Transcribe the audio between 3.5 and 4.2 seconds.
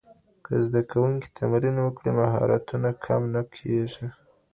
کيږي.